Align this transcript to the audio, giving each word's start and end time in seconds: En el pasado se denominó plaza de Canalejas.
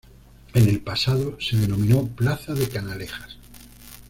En 0.55 0.67
el 0.67 0.79
pasado 0.79 1.37
se 1.39 1.57
denominó 1.57 2.07
plaza 2.07 2.55
de 2.55 2.67
Canalejas. 2.67 3.37